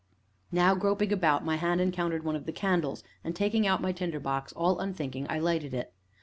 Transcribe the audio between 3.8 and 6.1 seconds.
my tinder box, all unthinking, I lighted it.